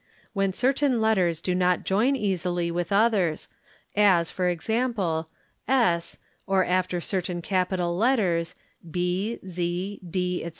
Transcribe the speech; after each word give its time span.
When 0.33 0.51
certain 0.51 0.99
letters 0.99 1.41
do 1.41 1.53
not 1.53 1.83
join 1.83 2.15
easily 2.15 2.71
with 2.71 2.91
others 2.91 3.47
as 3.95 4.31
e.g., 4.35 4.73
8 5.67 6.17
or 6.47 6.65
after 6.65 6.99
certain 6.99 7.43
capital 7.43 7.95
letters, 7.95 8.55
B, 8.89 9.37
Z, 9.47 10.01
D, 10.09 10.39
etc. 10.43 10.49